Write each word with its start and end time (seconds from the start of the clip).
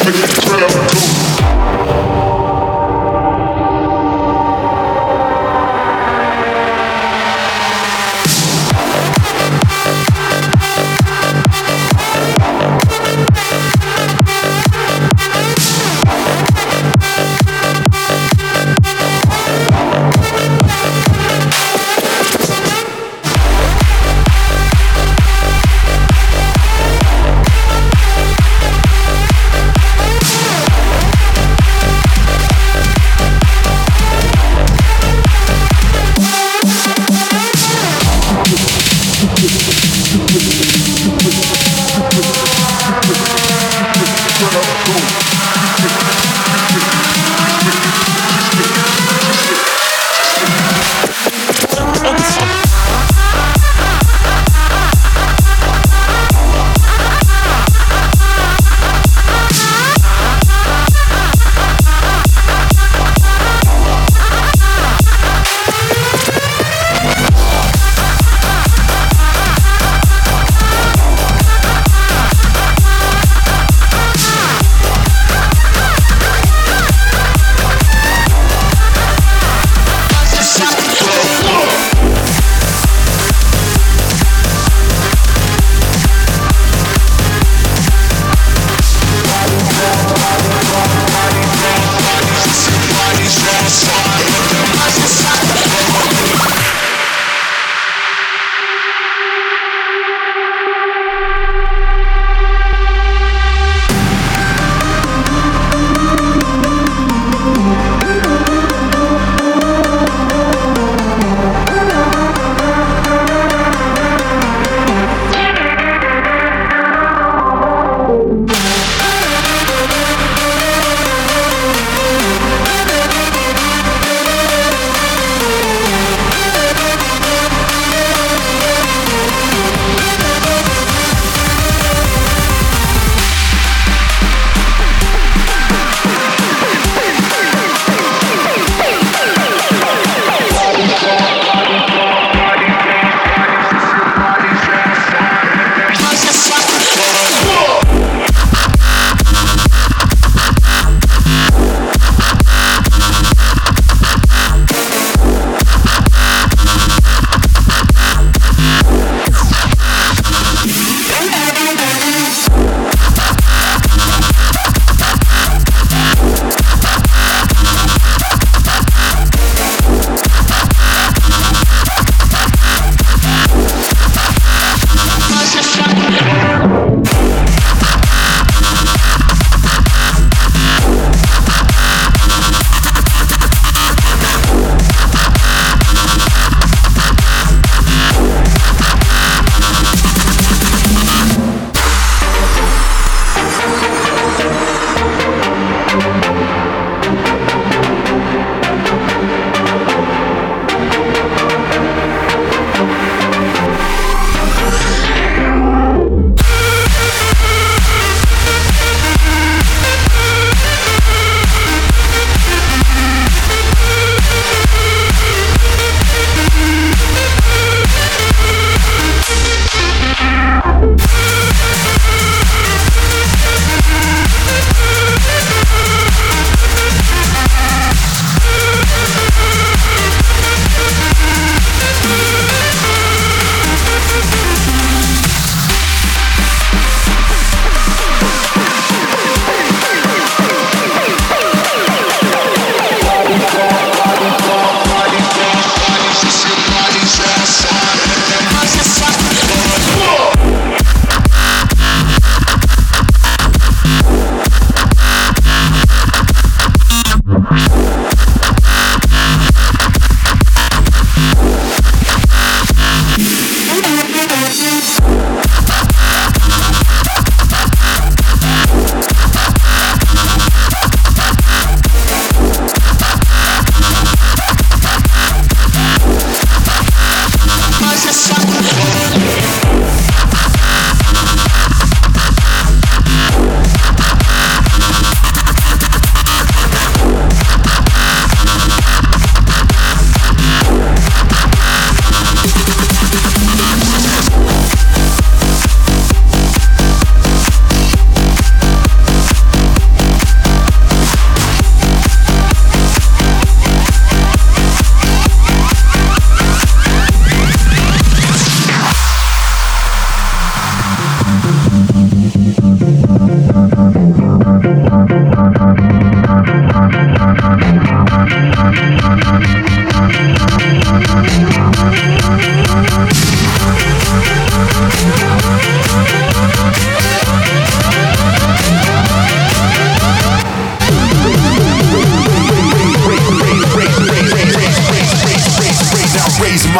Christmas. 0.00 0.31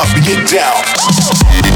And 0.00 0.24
get 0.24 0.48
down. 0.48 1.71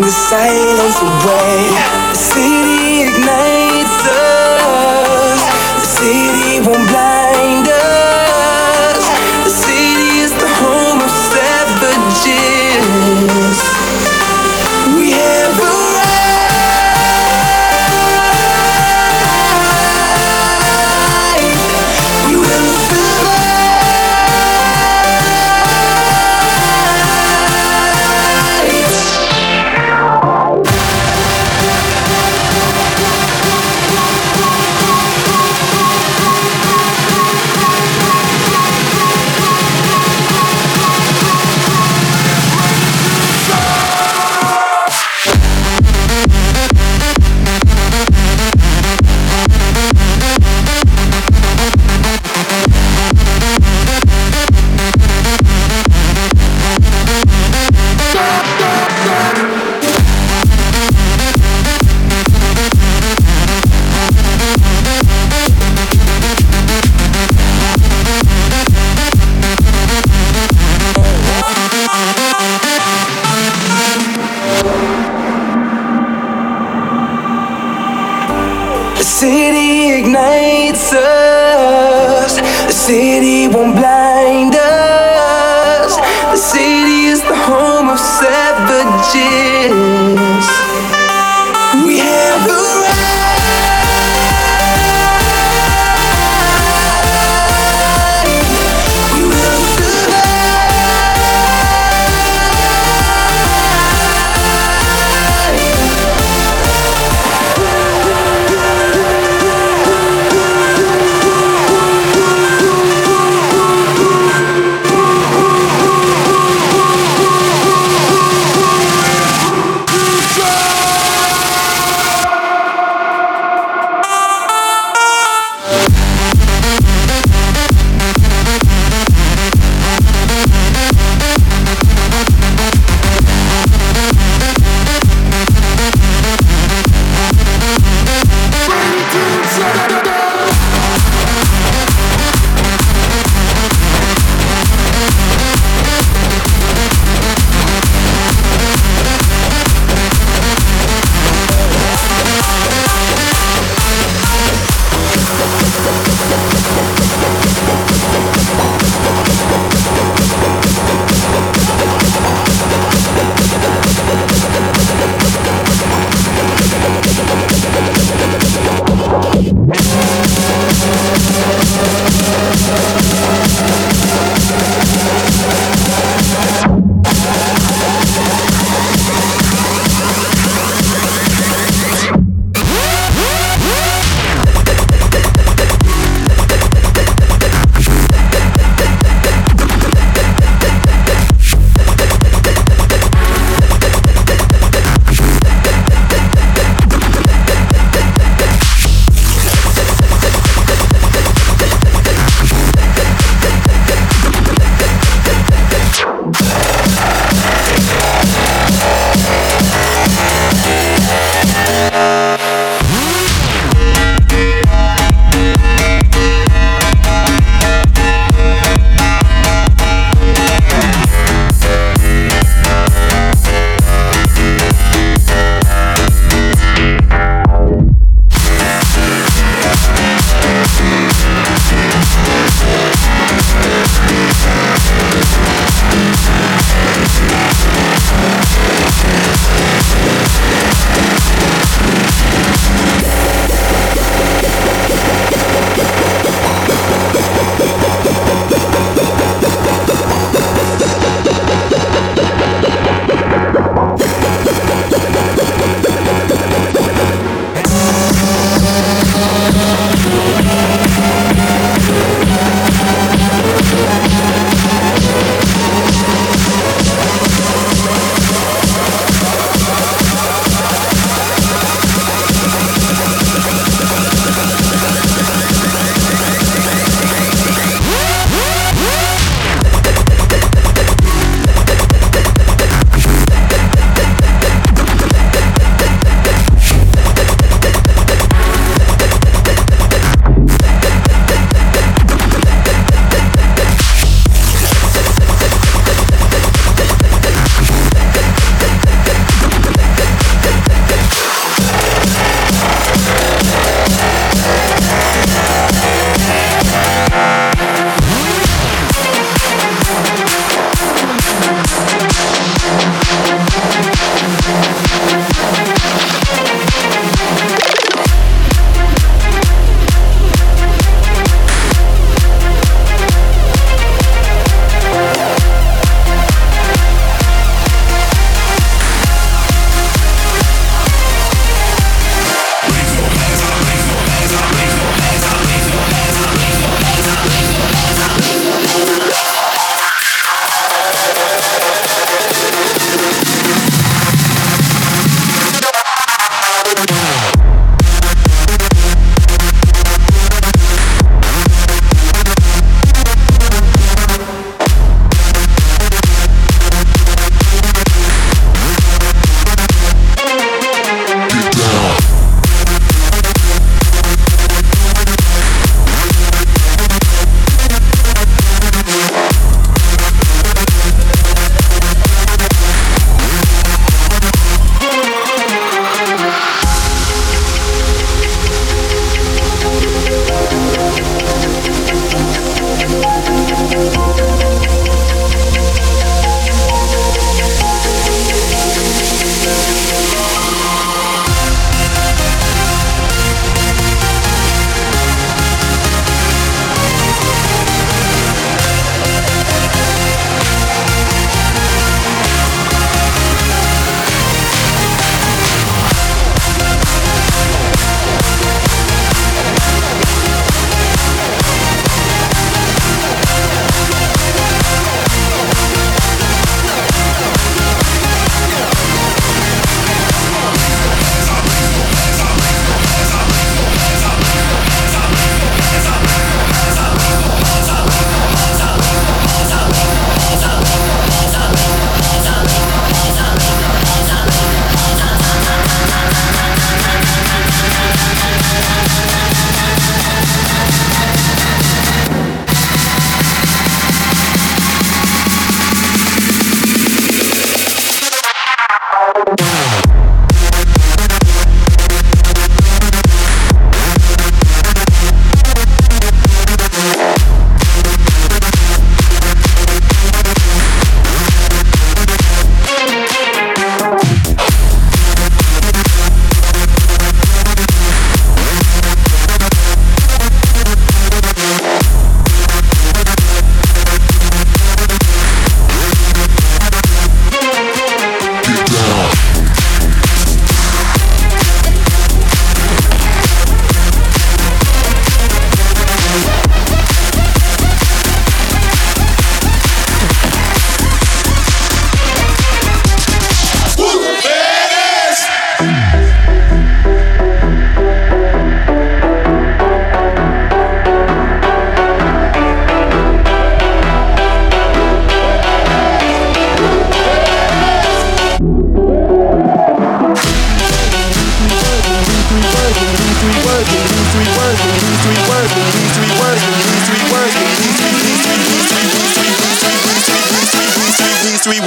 The 0.00 0.10
silence 0.10 0.98
away. 1.02 1.68
The 2.10 2.14
city 2.14 3.02
ignites 3.02 3.53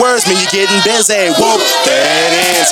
words 0.02 0.28
mean 0.28 0.38
you're 0.38 0.50
getting 0.52 0.82
busy. 0.84 1.30
Whoop, 1.38 1.62
it 1.86 2.34
is. 2.58 2.72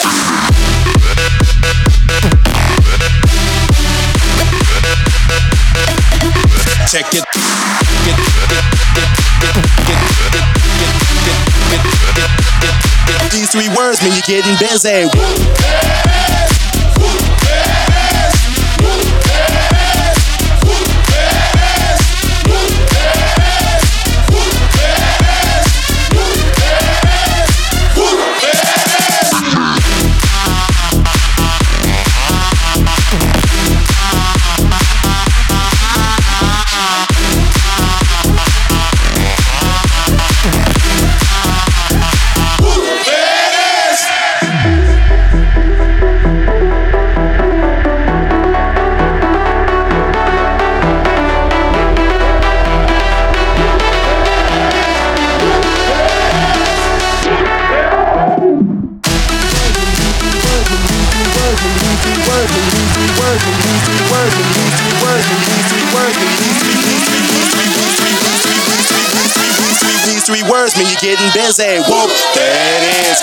Check 6.89 7.05
it. 7.13 7.25
These 13.31 13.51
three 13.51 13.69
words 13.75 14.01
mean 14.01 14.13
you're 14.13 14.21
getting 14.25 14.55
busy. 14.57 15.05
Words 70.55 70.77
mean 70.77 70.87
you're 70.87 70.95
getting 71.01 71.31
busy. 71.33 71.79
Whoop, 71.79 72.11
there 72.33 72.77
it 72.77 72.83
is. 73.11 73.19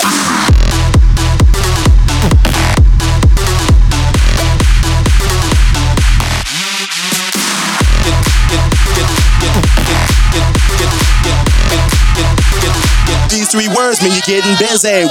These 13.29 13.49
three 13.49 13.67
words 13.67 14.03
mean 14.03 14.11
you're 14.13 14.21
getting 14.27 14.55
busy. 14.59 15.09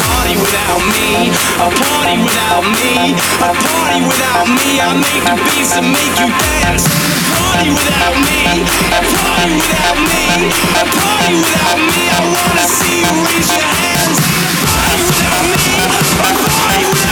Party 0.00 0.34
without 0.40 0.80
me, 0.88 1.28
a 1.60 1.68
party 1.68 2.16
without 2.24 2.64
me, 2.64 3.12
a 3.12 3.50
party 3.52 4.00
without 4.00 4.48
me. 4.48 4.80
I 4.80 4.96
make 4.96 5.24
the 5.28 5.36
beats 5.44 5.76
make 5.76 6.16
you 6.20 6.28
dance. 6.40 6.88
Party 7.28 7.68
without 7.68 8.16
me, 8.16 8.64
a 8.88 9.00
party 9.04 9.60
without 9.60 9.98
me, 10.08 10.24
a 10.72 10.84
party 10.88 11.34
without 11.36 11.80
me. 11.84 12.00
I 12.08 12.20
wanna 12.32 12.64
see 12.64 13.04
you 13.04 13.12
raise 13.28 13.52
your 13.52 13.60
hands. 13.60 14.16
Party 14.64 15.00
without 15.04 15.44
me, 15.44 15.84
a 15.84 15.88
party 16.16 16.84
without. 16.88 17.03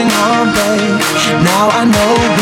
on, 0.00 0.46
babe. 0.54 0.98
Now 1.44 1.68
I 1.68 1.84
know. 1.84 2.41